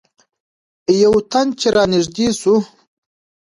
[1.03, 2.55] یو تن چې رانږدې شو.